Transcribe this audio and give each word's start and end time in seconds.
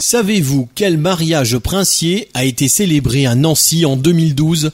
Savez-vous 0.00 0.66
quel 0.74 0.96
mariage 0.96 1.58
princier 1.58 2.28
a 2.32 2.46
été 2.46 2.68
célébré 2.68 3.26
à 3.26 3.34
Nancy 3.34 3.84
en 3.84 3.98
2012 3.98 4.70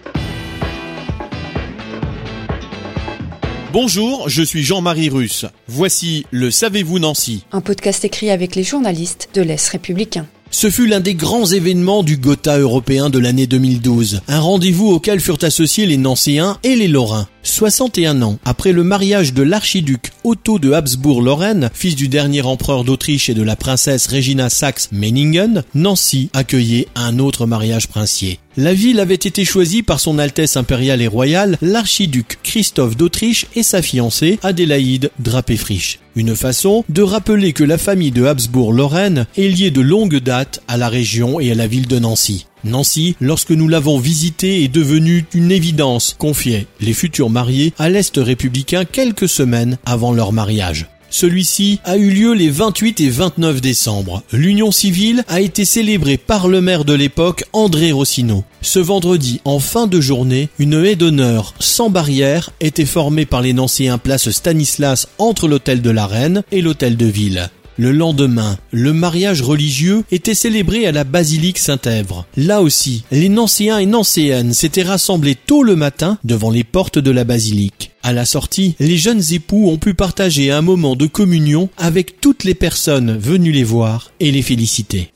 Bonjour, 3.73 4.29
je 4.29 4.45
suis 4.45 4.63
Jean-Marie 4.63 5.09
Russe. 5.09 5.45
Voici 5.67 6.27
le 6.31 6.53
Savez-vous 6.53 7.01
Nancy 7.01 7.45
Un 7.51 7.61
podcast 7.61 8.05
écrit 8.05 8.31
avec 8.31 8.55
les 8.55 8.63
journalistes 8.63 9.31
de 9.35 9.43
l'Est 9.43 9.69
républicain. 9.69 10.27
Ce 10.53 10.71
fut 10.71 10.87
l'un 10.87 11.01
des 11.01 11.15
grands 11.15 11.47
événements 11.47 12.05
du 12.05 12.19
Gotha 12.19 12.59
européen 12.59 13.11
de 13.11 13.19
l'année 13.19 13.49
2012, 13.49 14.21
un 14.29 14.41
rendez-vous 14.41 14.91
auquel 14.91 15.19
furent 15.19 15.43
associés 15.43 15.87
les 15.87 15.97
Nancéens 15.97 16.59
et 16.63 16.77
les 16.77 16.87
Lorrains. 16.87 17.27
61 17.43 18.23
ans 18.23 18.39
après 18.45 18.73
le 18.73 18.85
mariage 18.85 19.35
de 19.35 19.43
l'archiduc 19.43 20.13
Otto 20.27 20.59
de 20.59 20.73
Habsbourg-Lorraine, 20.73 21.71
fils 21.73 21.95
du 21.95 22.09
dernier 22.09 22.43
empereur 22.43 22.83
d'Autriche 22.83 23.29
et 23.29 23.35
de 23.35 23.45
la 23.45 23.55
princesse 23.55 24.09
Regina 24.09 24.51
Saxe-Meiningen, 24.51 25.63
Nancy 25.77 26.31
accueillait 26.33 26.89
un 26.97 27.21
autre 27.21 27.47
mariage 27.47 27.87
princier. 27.87 28.41
La 28.57 28.75
ville 28.75 28.99
avait 28.99 29.15
été 29.15 29.45
choisie 29.45 29.85
par 29.85 30.01
son 30.01 30.19
Altesse 30.19 30.57
impériale 30.57 31.01
et 31.01 31.07
royale, 31.07 31.59
l'archiduc 31.63 32.41
Christophe 32.43 32.97
d'Autriche 32.97 33.47
et 33.55 33.63
sa 33.63 33.83
fiancée 33.83 34.41
Adélaïde 34.43 35.13
Drapé-Frisch. 35.21 36.01
Une 36.17 36.35
façon 36.35 36.85
de 36.89 37.03
rappeler 37.03 37.53
que 37.53 37.63
la 37.63 37.79
famille 37.79 38.11
de 38.11 38.25
Habsbourg-Lorraine 38.25 39.27
est 39.37 39.49
liée 39.49 39.71
de 39.71 39.81
longue 39.81 40.17
date 40.17 40.61
à 40.67 40.77
la 40.77 40.89
région 40.89 41.39
et 41.39 41.53
à 41.53 41.55
la 41.55 41.69
ville 41.69 41.87
de 41.87 42.01
Nancy. 42.01 42.47
Nancy, 42.67 43.17
lorsque 43.21 43.51
nous 43.51 43.69
l'avons 43.69 43.99
visité, 43.99 44.63
est 44.63 44.69
devenue 44.69 45.25
une 45.35 45.51
évidence, 45.51 46.15
confiait 46.19 46.67
les 46.81 46.93
futurs 46.93 47.31
mariés 47.31 47.73
à 47.79 47.89
l'Est 47.89 48.17
républicain 48.17 48.85
quelques 48.85 49.29
semaines 49.29 49.79
avant 49.85 50.13
leur 50.13 50.33
mariage. 50.33 50.87
Celui-ci 51.09 51.81
a 51.85 51.97
eu 51.97 52.11
lieu 52.11 52.35
les 52.35 52.51
28 52.51 53.01
et 53.01 53.09
29 53.09 53.61
décembre. 53.61 54.23
L'union 54.33 54.71
civile 54.71 55.25
a 55.29 55.41
été 55.41 55.65
célébrée 55.65 56.17
par 56.19 56.49
le 56.49 56.61
maire 56.61 56.85
de 56.85 56.93
l'époque, 56.93 57.45
André 57.53 57.93
Rossino. 57.93 58.45
Ce 58.61 58.79
vendredi, 58.79 59.41
en 59.45 59.59
fin 59.59 59.87
de 59.87 60.01
journée, 60.01 60.49
une 60.59 60.85
haie 60.85 60.97
d'honneur 60.97 61.55
sans 61.59 61.91
barrière 61.91 62.51
était 62.61 62.85
formée 62.85 63.25
par 63.25 63.41
les 63.41 63.53
Nancéens 63.53 63.99
place 63.99 64.31
Stanislas 64.31 65.09
entre 65.19 65.49
l'hôtel 65.49 65.81
de 65.81 65.91
la 65.91 66.07
Reine 66.07 66.43
et 66.51 66.61
l'hôtel 66.61 66.97
de 66.97 67.07
ville. 67.07 67.51
Le 67.79 67.93
lendemain, 67.93 68.57
le 68.71 68.95
mariage 68.95 69.43
religieux 69.43 70.03
était 70.11 70.35
célébré 70.35 70.87
à 70.87 70.93
la 70.93 71.05
basilique 71.05 71.59
Saint-Èvre. 71.59 72.25
Là 72.35 72.63
aussi, 72.63 73.05
les 73.11 73.29
Nancéens 73.29 73.77
et 73.77 73.85
Nancéennes 73.85 74.55
s'étaient 74.55 74.83
rassemblés 74.83 75.35
tôt 75.35 75.63
le 75.63 75.77
matin 75.77 76.19
devant 76.25 76.51
les 76.51 76.65
portes 76.65 76.99
de 76.99 77.11
la 77.11 77.25
basilique. 77.25 77.91
À 78.03 78.15
la 78.15 78.25
sortie, 78.25 78.77
les 78.79 78.97
jeunes 78.97 79.23
époux 79.33 79.69
ont 79.69 79.77
pu 79.77 79.93
partager 79.93 80.51
un 80.51 80.63
moment 80.63 80.97
de 80.97 81.07
communion 81.07 81.69
avec 81.77 82.19
toutes 82.23 82.45
les 82.45 82.55
personnes 82.55 83.19
venues 83.19 83.53
les 83.53 83.65
voir 83.65 84.11
et 84.21 84.31
les 84.33 84.43
féliciter. 84.43 85.13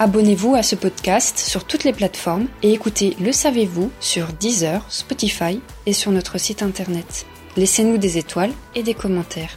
Abonnez-vous 0.00 0.56
à 0.56 0.64
ce 0.64 0.74
podcast 0.74 1.38
sur 1.38 1.62
toutes 1.62 1.84
les 1.84 1.92
plateformes 1.92 2.48
et 2.64 2.72
écoutez 2.72 3.16
Le 3.20 3.30
Savez-vous 3.30 3.92
sur 4.00 4.26
Deezer, 4.40 4.84
Spotify 4.88 5.60
et 5.86 5.92
sur 5.92 6.10
notre 6.10 6.40
site 6.40 6.64
internet. 6.64 7.26
Laissez-nous 7.56 7.98
des 7.98 8.18
étoiles 8.18 8.52
et 8.74 8.82
des 8.82 8.94
commentaires. 8.94 9.56